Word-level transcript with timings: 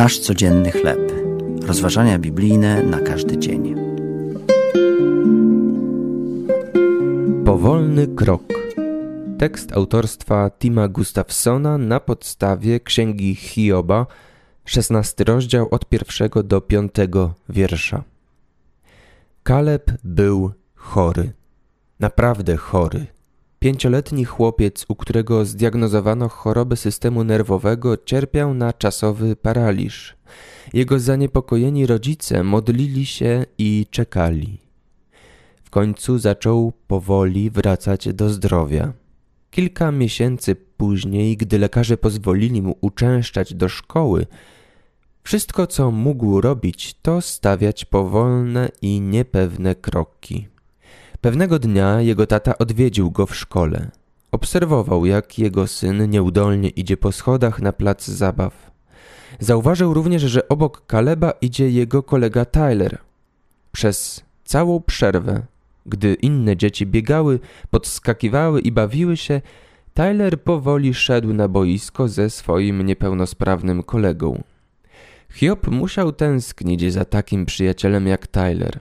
Nasz 0.00 0.18
codzienny 0.18 0.70
chleb. 0.70 1.12
Rozważania 1.66 2.18
biblijne 2.18 2.82
na 2.82 3.00
każdy 3.00 3.38
dzień. 3.38 3.74
Powolny 7.44 8.06
krok. 8.06 8.42
Tekst 9.38 9.72
autorstwa 9.72 10.50
Tima 10.50 10.88
Gustafsona 10.88 11.78
na 11.78 12.00
podstawie 12.00 12.80
księgi 12.80 13.34
Hioba, 13.34 14.06
16 14.64 15.24
rozdział 15.24 15.68
od 15.70 15.88
pierwszego 15.88 16.42
do 16.42 16.60
piątego 16.60 17.34
wiersza. 17.48 18.02
Kaleb 19.42 19.90
był 20.04 20.52
chory. 20.74 21.32
Naprawdę 21.98 22.56
chory. 22.56 23.06
Pięcioletni 23.62 24.24
chłopiec, 24.24 24.86
u 24.88 24.94
którego 24.94 25.44
zdiagnozowano 25.44 26.28
chorobę 26.28 26.76
systemu 26.76 27.24
nerwowego, 27.24 27.96
cierpiał 27.96 28.54
na 28.54 28.72
czasowy 28.72 29.36
paraliż. 29.36 30.16
Jego 30.72 31.00
zaniepokojeni 31.00 31.86
rodzice 31.86 32.44
modlili 32.44 33.06
się 33.06 33.44
i 33.58 33.86
czekali. 33.90 34.58
W 35.64 35.70
końcu 35.70 36.18
zaczął 36.18 36.72
powoli 36.86 37.50
wracać 37.50 38.12
do 38.12 38.30
zdrowia. 38.30 38.92
Kilka 39.50 39.92
miesięcy 39.92 40.56
później, 40.76 41.36
gdy 41.36 41.58
lekarze 41.58 41.96
pozwolili 41.96 42.62
mu 42.62 42.76
uczęszczać 42.80 43.54
do 43.54 43.68
szkoły, 43.68 44.26
wszystko 45.22 45.66
co 45.66 45.90
mógł 45.90 46.40
robić, 46.40 46.94
to 47.02 47.20
stawiać 47.20 47.84
powolne 47.84 48.68
i 48.82 49.00
niepewne 49.00 49.74
kroki. 49.74 50.49
Pewnego 51.20 51.58
dnia 51.58 52.00
jego 52.00 52.26
tata 52.26 52.58
odwiedził 52.58 53.10
go 53.10 53.26
w 53.26 53.36
szkole. 53.36 53.90
Obserwował, 54.32 55.06
jak 55.06 55.38
jego 55.38 55.66
syn 55.66 56.10
nieudolnie 56.10 56.68
idzie 56.68 56.96
po 56.96 57.12
schodach 57.12 57.60
na 57.62 57.72
plac 57.72 58.06
zabaw. 58.06 58.70
Zauważył 59.38 59.94
również, 59.94 60.22
że 60.22 60.48
obok 60.48 60.86
Kaleba 60.86 61.32
idzie 61.40 61.70
jego 61.70 62.02
kolega 62.02 62.44
Tyler. 62.44 62.98
Przez 63.72 64.24
całą 64.44 64.80
przerwę, 64.80 65.42
gdy 65.86 66.14
inne 66.14 66.56
dzieci 66.56 66.86
biegały, 66.86 67.40
podskakiwały 67.70 68.60
i 68.60 68.72
bawiły 68.72 69.16
się, 69.16 69.40
Tyler 69.94 70.42
powoli 70.42 70.94
szedł 70.94 71.32
na 71.32 71.48
boisko 71.48 72.08
ze 72.08 72.30
swoim 72.30 72.82
niepełnosprawnym 72.86 73.82
kolegą. 73.82 74.42
Hiob 75.32 75.68
musiał 75.68 76.12
tęsknić 76.12 76.92
za 76.92 77.04
takim 77.04 77.46
przyjacielem 77.46 78.06
jak 78.06 78.26
Tyler. 78.26 78.80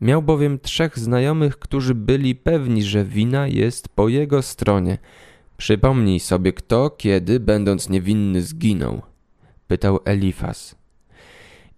Miał 0.00 0.22
bowiem 0.22 0.58
trzech 0.58 0.98
znajomych, 0.98 1.58
którzy 1.58 1.94
byli 1.94 2.34
pewni, 2.34 2.82
że 2.82 3.04
wina 3.04 3.46
jest 3.46 3.88
po 3.88 4.08
jego 4.08 4.42
stronie. 4.42 4.98
Przypomnij 5.56 6.20
sobie, 6.20 6.52
kto 6.52 6.90
kiedy, 6.90 7.40
będąc 7.40 7.88
niewinny, 7.88 8.42
zginął, 8.42 9.02
pytał 9.66 10.00
Elifas. 10.04 10.76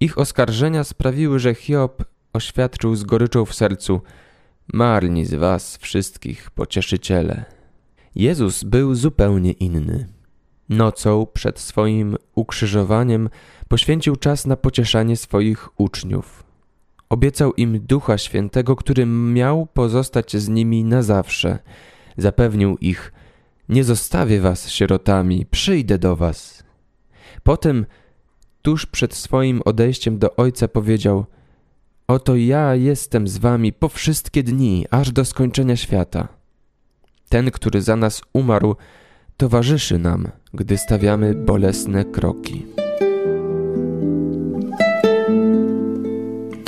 Ich 0.01 0.19
oskarżenia 0.19 0.85
sprawiły, 0.85 1.39
że 1.39 1.55
Hiob 1.55 2.05
oświadczył 2.33 2.97
z 2.97 3.05
goryczą 3.05 3.45
w 3.45 3.55
sercu: 3.55 4.01
Marni 4.73 5.25
z 5.25 5.35
was 5.35 5.77
wszystkich 5.77 6.51
pocieszyciele. 6.51 7.45
Jezus 8.15 8.65
był 8.65 8.95
zupełnie 8.95 9.53
inny. 9.53 10.09
Nocą 10.69 11.27
przed 11.35 11.59
swoim 11.59 12.17
ukrzyżowaniem 12.35 13.29
poświęcił 13.69 14.17
czas 14.17 14.47
na 14.47 14.57
pocieszanie 14.57 15.17
swoich 15.17 15.81
uczniów. 15.81 16.50
Obiecał 17.11 17.53
im 17.55 17.81
Ducha 17.81 18.19
Świętego, 18.19 18.77
który 18.77 19.07
miał 19.07 19.67
pozostać 19.67 20.37
z 20.37 20.49
nimi 20.49 20.85
na 20.85 21.03
zawsze. 21.03 21.59
Zapewnił 22.17 22.77
ich: 22.81 23.13
Nie 23.69 23.85
zostawię 23.85 24.41
was 24.41 24.69
sierotami, 24.69 25.47
przyjdę 25.47 25.99
do 25.99 26.17
was. 26.17 26.65
Potem, 27.43 27.87
tuż 28.63 28.87
przed 28.87 29.15
swoim 29.15 29.63
odejściem 29.65 30.19
do 30.19 30.37
Ojca, 30.37 30.69
powiedział: 30.69 31.25
Oto 32.09 32.37
ja 32.37 32.75
jestem 32.75 33.29
z 33.29 33.39
wami 33.39 33.73
po 33.73 33.89
wszystkie 33.89 34.43
dni, 34.43 34.87
aż 34.91 35.13
do 35.13 35.25
skończenia 35.25 35.77
świata. 35.77 36.29
Ten, 37.29 37.51
który 37.51 37.83
za 37.83 37.97
nas 37.97 38.23
umarł, 38.33 38.77
towarzyszy 39.37 39.99
nam, 39.99 40.29
gdy 40.55 40.79
stawiamy 40.79 41.35
bolesne 41.35 42.05
kroki. 42.05 42.60